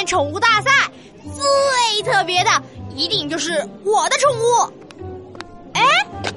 [0.00, 0.70] 年宠物大赛，
[1.36, 2.50] 最特别的
[2.96, 4.72] 一定就是我的宠物。
[5.74, 5.82] 哎，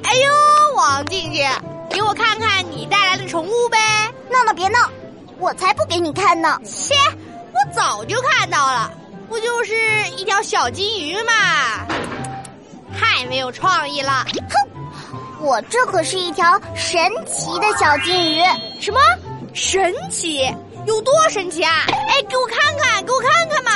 [0.04, 1.50] 哎呦，王静静，
[1.90, 3.78] 给我看看你带来的宠物呗！
[4.30, 4.78] 闹闹别闹，
[5.40, 6.60] 我才不给你看呢！
[6.66, 6.94] 切，
[7.54, 8.92] 我早就看到了，
[9.30, 9.74] 不就是
[10.18, 11.32] 一条小金鱼嘛？
[13.00, 14.26] 太没有创意了！
[14.50, 18.44] 哼，我这可是一条神奇的小金鱼。
[18.82, 19.00] 什么
[19.54, 20.54] 神奇？
[20.86, 21.86] 有多神奇啊？
[21.88, 23.72] 哎，给我看看，给我看看嘛！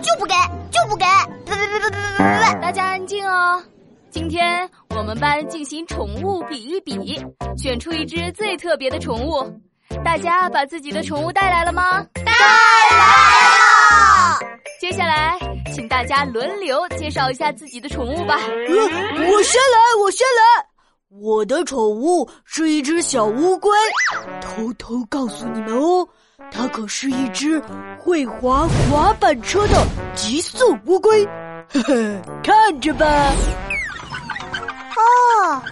[0.00, 0.34] 就不给，
[0.70, 1.04] 就不给！
[1.44, 2.60] 别别别别别别别！
[2.60, 3.62] 大家安静哦。
[4.10, 7.24] 今天我们班进行宠物比一比，
[7.56, 9.44] 选出一只最特别的宠物。
[10.04, 12.02] 大家把自己的宠物带来了吗？
[12.24, 12.38] 带来
[12.98, 14.38] 了。
[14.80, 15.38] 接下来，
[15.74, 18.36] 请大家轮流介绍一下自己的宠物吧。
[18.36, 20.66] 我先来，我先来。
[21.20, 23.70] 我的宠物是一只小乌龟，
[24.40, 26.08] 偷偷告诉你们哦，
[26.50, 27.60] 它可是一只
[28.00, 31.24] 会滑滑板车的极速乌龟，
[31.72, 33.06] 呵呵，看着吧。
[34.96, 35.62] 哦，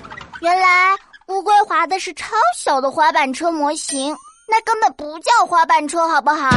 [0.40, 0.94] 原来
[1.28, 4.16] 乌龟滑的是超小的滑板车模型，
[4.48, 6.48] 那根本不叫滑板车，好不好？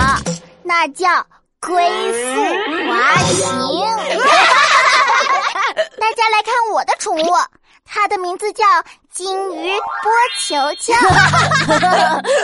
[0.64, 1.26] 那叫
[1.60, 1.74] 龟
[2.14, 2.42] 速
[2.90, 3.50] 滑行。
[6.00, 7.34] 大家来看我的宠物。
[7.96, 8.64] 它的名字叫
[9.12, 10.92] 金鱼波球球，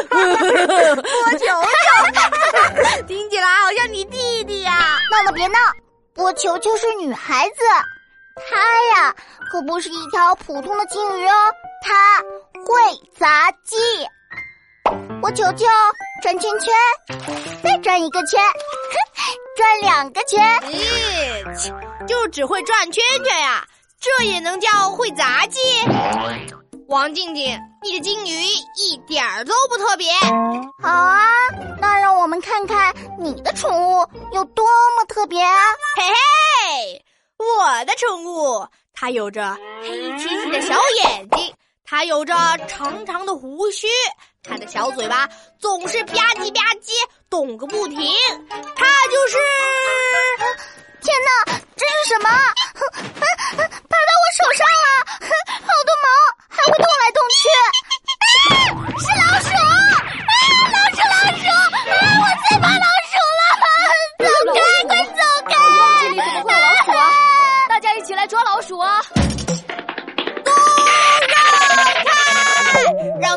[0.07, 0.17] 波
[1.39, 4.99] 球球， 听起来好像你弟弟呀！
[5.11, 5.57] 闹闹别闹，
[6.13, 7.55] 波球球是女孩子，
[8.47, 9.15] 她呀
[9.51, 11.33] 可不是一条普通的金鱼哦，
[11.81, 12.19] 她
[12.63, 12.71] 会
[13.17, 13.75] 杂技。
[15.19, 15.65] 波球球
[16.21, 16.71] 转圈圈，
[17.63, 18.39] 再转一个圈，
[19.57, 23.65] 转两个圈，咦，就只会转圈圈呀？
[23.99, 25.59] 这也能叫会杂技？
[26.87, 28.43] 王静静，你的金鱼
[28.75, 30.11] 一点儿都不特别。
[30.81, 31.19] 好啊，
[31.79, 34.65] 那让我们看看你的宠物有多
[34.97, 35.59] 么特别啊！
[35.97, 37.05] 嘿嘿，
[37.37, 41.53] 我的宠物它有着黑漆漆的小眼睛，
[41.83, 42.33] 它有着
[42.67, 43.87] 长长的胡须，
[44.43, 45.27] 它的小嘴巴
[45.59, 46.91] 总是吧唧吧唧
[47.29, 47.99] 动个不停，
[48.49, 49.37] 它就是。
[51.01, 52.29] 天哪，这是什么？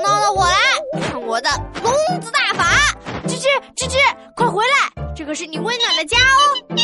[0.03, 0.57] 闹闹我来
[1.01, 1.49] 看我的
[1.83, 2.65] 笼子大法！
[3.27, 3.47] 吱吱
[3.77, 3.97] 吱吱，
[4.37, 6.57] 快回来，这可是你温暖的家哦。
[6.71, 6.77] 喏，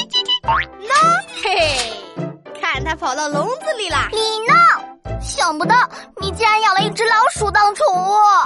[1.43, 4.09] 嘿嘿，看它跑到笼子里了。
[4.13, 4.55] 你呢？
[5.21, 5.75] 想不到
[6.21, 8.45] 你竟然养了一只老鼠当宠物啊！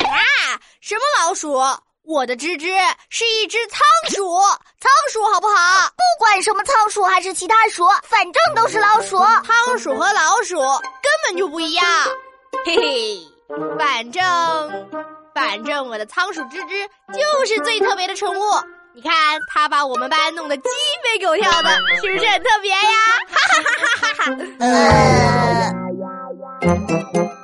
[0.81, 1.61] 什么老鼠？
[2.05, 2.75] 我的吱吱
[3.11, 3.79] 是一只仓
[4.11, 4.41] 鼠，
[4.81, 5.89] 仓鼠好不好？
[5.91, 9.19] 不管什么仓鼠还是其他鼠，反正都是老鼠。
[9.19, 11.85] 仓鼠和老鼠根本就不一样。
[12.65, 13.32] 嘿嘿，
[13.79, 14.23] 反正
[15.35, 18.43] 反正我的仓鼠吱吱就是最特别的宠物。
[18.95, 19.13] 你看，
[19.49, 20.65] 它把我们班弄得鸡
[21.03, 21.71] 飞狗跳的，
[22.03, 22.79] 是不是很特别呀？
[23.31, 24.37] 哈哈哈哈哈
[27.27, 27.42] 哈！